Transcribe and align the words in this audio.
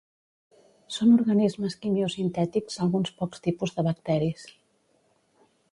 Són 0.95 1.11
organismes 1.17 1.75
quimiosintètics 1.83 2.81
alguns 2.87 3.15
pocs 3.21 3.45
tipus 3.49 3.77
de 3.79 3.87
bacteris. 3.91 4.49